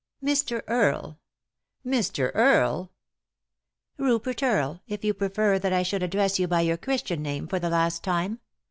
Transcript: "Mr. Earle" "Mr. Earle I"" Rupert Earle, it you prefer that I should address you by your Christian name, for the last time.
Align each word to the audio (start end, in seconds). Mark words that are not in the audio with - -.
"Mr. 0.31 0.63
Earle" 0.67 1.19
"Mr. 1.99 2.31
Earle 2.33 2.89
I"" 2.89 4.01
Rupert 4.05 4.41
Earle, 4.41 4.81
it 4.87 5.03
you 5.03 5.13
prefer 5.13 5.59
that 5.59 5.73
I 5.73 5.83
should 5.83 6.01
address 6.01 6.39
you 6.39 6.47
by 6.47 6.61
your 6.61 6.77
Christian 6.77 7.21
name, 7.21 7.45
for 7.47 7.59
the 7.59 7.69
last 7.69 8.03
time. 8.03 8.39